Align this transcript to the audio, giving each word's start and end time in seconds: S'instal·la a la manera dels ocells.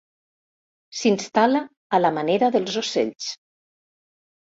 S'instal·la 1.01 1.63
a 1.99 2.01
la 2.01 2.13
manera 2.19 2.53
dels 2.59 2.83
ocells. 2.85 3.33